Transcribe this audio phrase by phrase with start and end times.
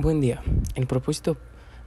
[0.00, 0.40] Buen día.
[0.76, 1.36] El propósito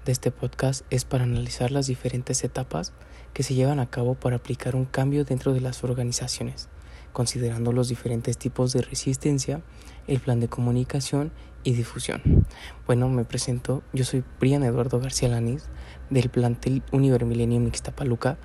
[0.03, 2.91] de este podcast es para analizar las diferentes etapas
[3.33, 6.67] que se llevan a cabo para aplicar un cambio dentro de las organizaciones,
[7.13, 9.61] considerando los diferentes tipos de resistencia,
[10.07, 11.31] el plan de comunicación
[11.63, 12.45] y difusión.
[12.85, 13.81] Bueno, me presento.
[13.93, 15.69] Yo soy Brian Eduardo García Lanís
[16.09, 18.37] del plantel Univer Millennium Ixtapaluca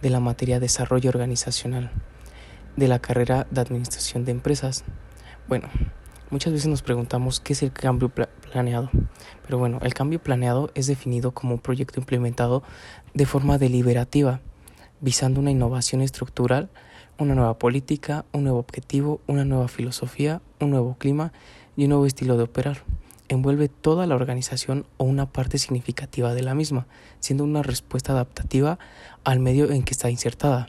[0.00, 1.90] de la materia Desarrollo Organizacional
[2.76, 4.82] de la carrera de Administración de Empresas.
[5.46, 5.68] Bueno,
[6.30, 8.90] Muchas veces nos preguntamos qué es el cambio planeado.
[9.44, 12.62] Pero bueno, el cambio planeado es definido como un proyecto implementado
[13.12, 14.40] de forma deliberativa,
[15.00, 16.70] visando una innovación estructural,
[17.18, 21.32] una nueva política, un nuevo objetivo, una nueva filosofía, un nuevo clima
[21.76, 22.78] y un nuevo estilo de operar.
[23.28, 26.86] Envuelve toda la organización o una parte significativa de la misma,
[27.20, 28.78] siendo una respuesta adaptativa
[29.24, 30.66] al medio en que está insertada.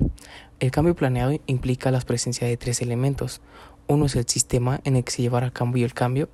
[0.59, 3.41] El cambio planeado implica la presencia de tres elementos,
[3.87, 6.29] uno es el sistema en el que se llevará a cabo el cambio,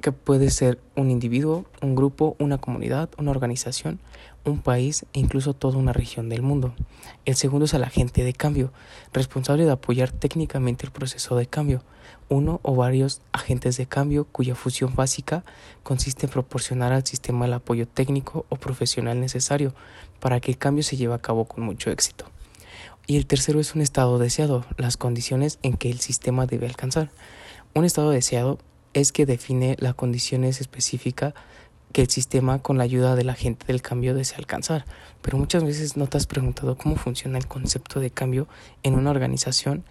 [0.00, 4.00] que puede ser un individuo, un grupo, una comunidad, una organización,
[4.44, 6.74] un país e incluso toda una región del mundo.
[7.24, 8.72] El segundo es el agente de cambio,
[9.12, 11.82] responsable de apoyar técnicamente el proceso de cambio,
[12.28, 15.44] uno o varios agentes de cambio cuya función básica
[15.82, 19.74] consiste en proporcionar al sistema el apoyo técnico o profesional necesario
[20.20, 22.26] para que el cambio se lleve a cabo con mucho éxito.
[23.06, 27.10] Y el tercero es un estado deseado, las condiciones en que el sistema debe alcanzar.
[27.74, 28.58] Un estado deseado
[28.94, 31.34] es que define las condiciones específicas
[31.92, 34.84] que el sistema con la ayuda de la gente del cambio desea alcanzar.
[35.22, 38.46] Pero muchas veces no te has preguntado cómo funciona el concepto de cambio
[38.82, 39.84] en una organización,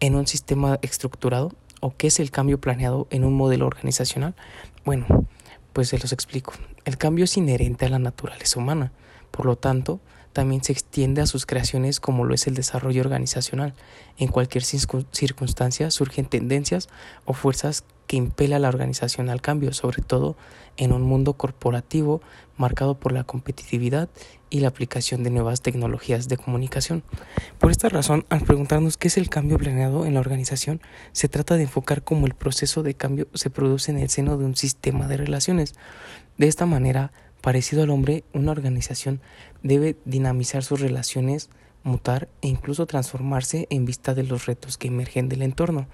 [0.00, 4.34] en un sistema estructurado, o qué es el cambio planeado en un modelo organizacional.
[4.84, 5.06] Bueno,
[5.72, 6.52] pues se los explico.
[6.84, 8.92] El cambio es inherente a la naturaleza humana.
[9.30, 10.00] Por lo tanto,
[10.32, 13.74] también se extiende a sus creaciones como lo es el desarrollo organizacional.
[14.16, 16.88] En cualquier circunstancia surgen tendencias
[17.24, 20.36] o fuerzas que impela a la organización al cambio, sobre todo
[20.76, 22.20] en un mundo corporativo
[22.58, 24.10] marcado por la competitividad
[24.50, 27.04] y la aplicación de nuevas tecnologías de comunicación.
[27.58, 30.82] Por esta razón, al preguntarnos qué es el cambio planeado en la organización,
[31.12, 34.44] se trata de enfocar cómo el proceso de cambio se produce en el seno de
[34.44, 35.72] un sistema de relaciones.
[36.36, 39.20] De esta manera, Parecido al hombre, una organización
[39.64, 41.50] debe dinamizar sus relaciones,
[41.82, 45.88] mutar e incluso transformarse en vista de los retos que emergen del entorno.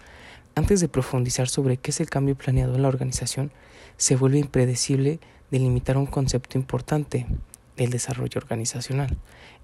[0.58, 3.52] Antes de profundizar sobre qué es el cambio planeado en la organización,
[3.96, 5.20] se vuelve impredecible
[5.52, 7.28] delimitar un concepto importante,
[7.76, 9.19] el desarrollo organizacional.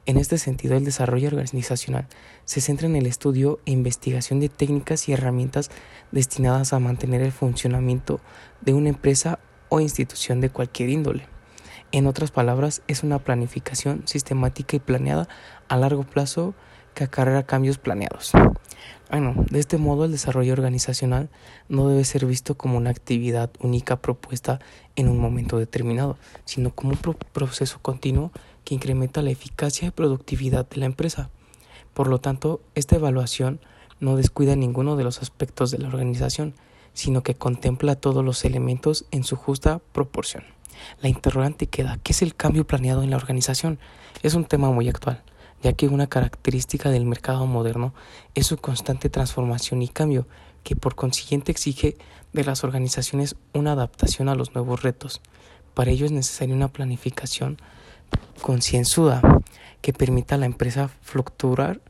[0.07, 2.07] En este sentido, el desarrollo organizacional
[2.45, 5.73] se centra en el estudio e investigación de técnicas y herramientas
[6.13, 8.21] destinadas a mantener el funcionamiento
[8.61, 9.41] de una empresa
[9.71, 11.27] o institución de cualquier índole.
[11.91, 15.27] En otras palabras, es una planificación sistemática y planeada
[15.67, 16.55] a largo plazo
[16.95, 18.31] que acarrea cambios planeados.
[19.11, 21.29] Bueno, de este modo el desarrollo organizacional
[21.69, 24.61] no debe ser visto como una actividad única propuesta
[24.97, 28.33] en un momento determinado, sino como un proceso continuo
[28.65, 31.31] que incrementa la eficacia y productividad de la empresa.
[31.93, 33.61] Por lo tanto, esta evaluación
[34.01, 36.55] no descuida ninguno de los aspectos de la organización,
[36.93, 40.45] sino que contempla todos los elementos en su justa proporción.
[41.01, 43.79] La interrogante queda, ¿qué es el cambio planeado en la organización?
[44.23, 45.23] Es un tema muy actual,
[45.65, 47.95] ya que una característica del mercado moderno
[48.35, 50.29] es su constante transformación y cambio,
[50.63, 51.97] que por consiguiente exige
[52.35, 55.23] de las organizaciones una adaptación a los nuevos retos.
[55.73, 57.57] Para ello es necesaria una planificación
[58.43, 59.23] concienzuda
[59.81, 61.81] que permita a la empresa fluctuar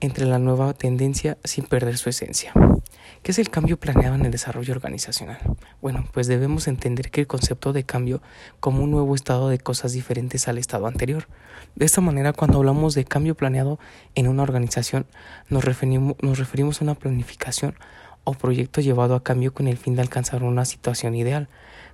[0.00, 2.52] entre la nueva tendencia sin perder su esencia.
[3.22, 5.38] ¿Qué es el cambio planeado en el desarrollo organizacional?
[5.80, 8.20] Bueno, pues debemos entender que el concepto de cambio
[8.60, 11.26] como un nuevo estado de cosas diferentes al estado anterior.
[11.74, 13.78] De esta manera, cuando hablamos de cambio planeado
[14.14, 15.06] en una organización,
[15.48, 17.74] nos referimos, a una planificación
[18.24, 21.48] o proyecto llevado a cambio con el fin de alcanzar una situación ideal.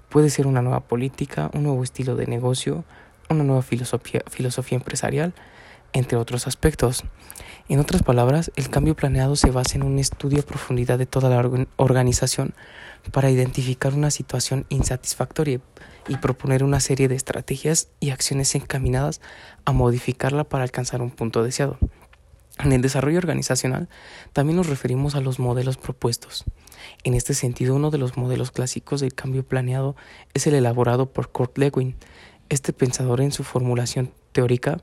[0.09, 2.85] Puede ser una nueva política, un nuevo estilo de negocio,
[3.29, 5.33] una nueva filosofía, filosofía empresarial,
[5.93, 7.05] entre otros aspectos.
[7.69, 11.31] En otras palabras, el cambio planeado se basa en un estudio a profundidad de toda
[11.31, 12.55] la organización
[13.13, 15.61] para identificar una situación insatisfactoria
[16.09, 19.21] y proponer una serie de estrategias y acciones encaminadas
[19.65, 21.79] a modificarla para alcanzar un punto deseado.
[22.59, 23.89] En el desarrollo organizacional
[24.33, 26.45] también nos referimos a los modelos propuestos.
[27.05, 29.97] En este sentido, uno de los modelos clásicos del cambio planeado
[30.35, 31.97] es el elaborado por Kurt Lewin.
[32.49, 34.79] Este pensador en su formulación teórica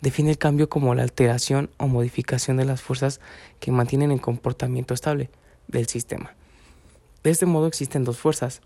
[0.00, 3.20] define el cambio como la alteración o modificación de las fuerzas
[3.58, 5.30] que mantienen el comportamiento estable
[5.68, 6.34] del sistema.
[7.22, 8.62] De este modo existen dos fuerzas,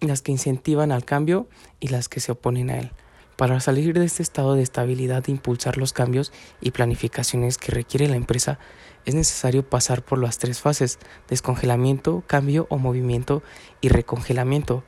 [0.00, 1.48] las que incentivan al cambio
[1.80, 2.90] y las que se oponen a él.
[3.36, 6.32] Para salir de este estado de estabilidad e impulsar los cambios
[6.62, 8.58] y planificaciones que requiere la empresa,
[9.04, 10.98] es necesario pasar por las tres fases,
[11.28, 13.42] descongelamiento, cambio o movimiento
[13.82, 14.84] y recongelamiento.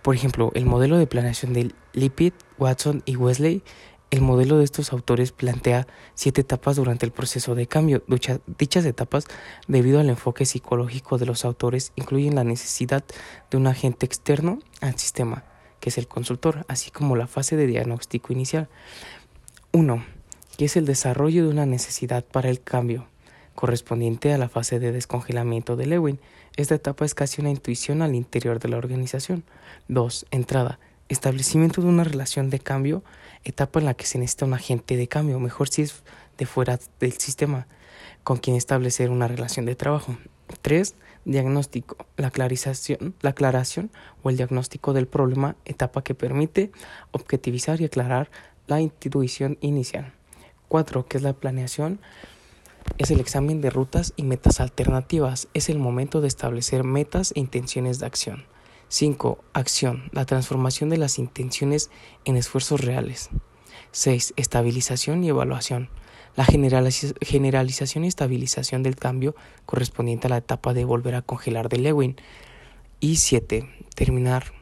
[0.00, 3.62] Por ejemplo, el modelo de planeación de Lippitt, Watson y Wesley
[4.10, 8.02] el modelo de estos autores plantea siete etapas durante el proceso de cambio.
[8.58, 9.26] Dichas etapas,
[9.66, 13.04] debido al enfoque psicológico de los autores, incluyen la necesidad
[13.50, 15.44] de un agente externo al sistema,
[15.80, 18.68] que es el consultor, así como la fase de diagnóstico inicial.
[19.72, 20.02] 1.
[20.56, 23.06] Que es el desarrollo de una necesidad para el cambio,
[23.54, 26.18] correspondiente a la fase de descongelamiento de Lewin.
[26.56, 29.44] Esta etapa es casi una intuición al interior de la organización.
[29.88, 30.26] 2.
[30.30, 30.78] Entrada
[31.08, 33.02] establecimiento de una relación de cambio,
[33.44, 36.02] etapa en la que se necesita un agente de cambio, mejor si es
[36.36, 37.66] de fuera del sistema,
[38.24, 40.16] con quien establecer una relación de trabajo.
[40.62, 40.94] 3.
[41.24, 43.90] Diagnóstico, la, clarización, la aclaración
[44.22, 46.70] o el diagnóstico del problema, etapa que permite
[47.10, 48.30] objetivizar y aclarar
[48.66, 50.12] la intuición inicial.
[50.68, 51.06] 4.
[51.06, 52.00] Que es la planeación,
[52.96, 57.40] es el examen de rutas y metas alternativas, es el momento de establecer metas e
[57.40, 58.44] intenciones de acción.
[58.88, 59.44] 5.
[59.52, 60.08] Acción.
[60.12, 61.90] La transformación de las intenciones
[62.24, 63.28] en esfuerzos reales.
[63.92, 64.34] 6.
[64.36, 65.90] Estabilización y evaluación.
[66.36, 69.34] La generalización y estabilización del cambio
[69.66, 72.16] correspondiente a la etapa de volver a congelar de Lewin.
[73.00, 73.68] Y 7.
[73.94, 74.52] Terminar.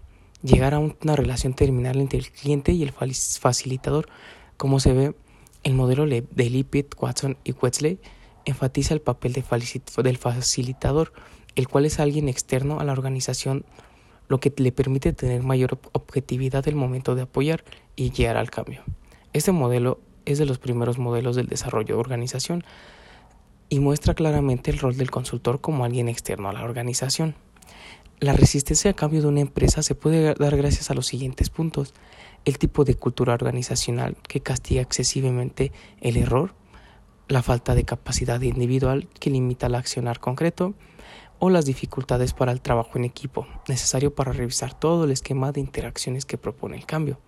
[0.43, 4.09] Llegar a una relación terminal entre el cliente y el facilitador.
[4.57, 5.15] Como se ve,
[5.63, 8.01] el modelo de Lippitt, Watson y Wesley
[8.45, 11.13] enfatiza el papel del facilitador,
[11.55, 13.65] el cual es alguien externo a la organización
[14.29, 17.65] lo que le permite tener mayor objetividad del momento de apoyar
[17.95, 18.83] y guiar al cambio.
[19.33, 22.65] Este modelo es de los primeros modelos del desarrollo de organización
[23.69, 27.35] y muestra claramente el rol del consultor como alguien externo a la organización.
[28.19, 31.93] La resistencia a cambio de una empresa se puede dar gracias a los siguientes puntos.
[32.45, 36.55] El tipo de cultura organizacional que castiga excesivamente el error,
[37.29, 40.75] la falta de capacidad individual que limita el accionar concreto,
[41.39, 45.61] o las dificultades para el trabajo en equipo, necesario para revisar todo el esquema de
[45.61, 47.19] interacciones que propone el cambio.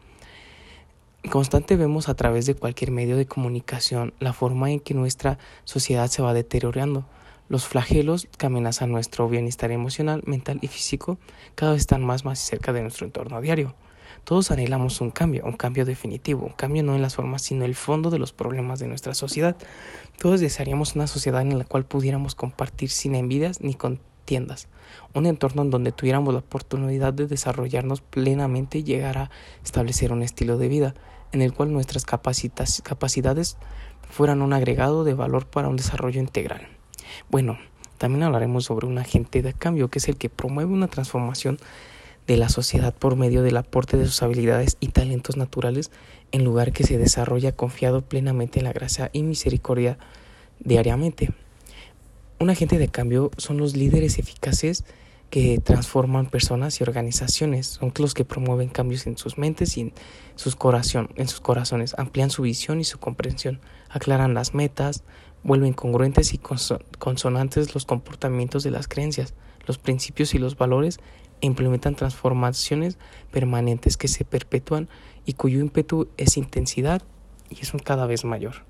[1.30, 6.08] Constante vemos a través de cualquier medio de comunicación la forma en que nuestra sociedad
[6.08, 7.04] se va deteriorando.
[7.48, 11.18] Los flagelos que amenazan nuestro bienestar emocional, mental y físico
[11.54, 13.74] cada vez están más, más cerca de nuestro entorno diario.
[14.24, 17.74] Todos anhelamos un cambio, un cambio definitivo, un cambio no en las formas, sino el
[17.74, 19.56] fondo de los problemas de nuestra sociedad.
[20.18, 24.68] Todos desearíamos una sociedad en la cual pudiéramos compartir sin envidias ni contiendas,
[25.14, 29.30] un entorno en donde tuviéramos la oportunidad de desarrollarnos plenamente y llegar a
[29.64, 30.94] establecer un estilo de vida
[31.32, 33.56] en el cual nuestras capacidades
[34.10, 36.68] fueran un agregado de valor para un desarrollo integral.
[37.30, 37.58] Bueno,
[37.98, 41.58] también hablaremos sobre un agente de cambio que es el que promueve una transformación
[42.28, 45.90] de la sociedad por medio del aporte de sus habilidades y talentos naturales,
[46.30, 49.98] en lugar que se desarrolla confiado plenamente en la gracia y misericordia
[50.60, 51.30] diariamente.
[52.38, 54.84] Un agente de cambio son los líderes eficaces
[55.30, 59.92] que transforman personas y organizaciones, son los que promueven cambios en sus mentes y en
[60.36, 60.56] sus,
[61.16, 63.58] en sus corazones, amplían su visión y su comprensión,
[63.88, 65.02] aclaran las metas,
[65.42, 66.38] vuelven congruentes y
[66.98, 69.32] consonantes los comportamientos de las creencias,
[69.66, 71.00] los principios y los valores
[71.40, 72.98] implementan transformaciones
[73.30, 74.88] permanentes que se perpetúan
[75.24, 77.02] y cuyo ímpetu es intensidad
[77.50, 78.66] y es cada vez mayor.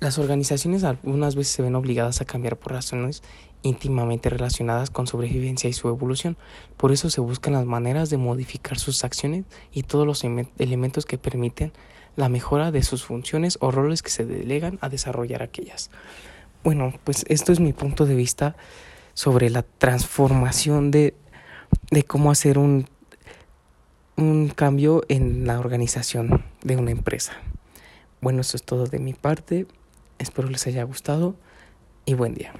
[0.00, 3.22] Las organizaciones algunas veces se ven obligadas a cambiar por razones
[3.62, 6.36] íntimamente relacionadas con sobrevivencia y su evolución.
[6.76, 10.22] Por eso se buscan las maneras de modificar sus acciones y todos los
[10.58, 11.72] elementos que permiten
[12.14, 15.90] la mejora de sus funciones o roles que se delegan a desarrollar aquellas.
[16.62, 18.56] Bueno, pues esto es mi punto de vista
[19.16, 21.14] sobre la transformación de,
[21.90, 22.86] de cómo hacer un,
[24.16, 27.32] un cambio en la organización de una empresa.
[28.20, 29.66] Bueno, eso es todo de mi parte.
[30.18, 31.34] Espero les haya gustado
[32.04, 32.52] y buen día.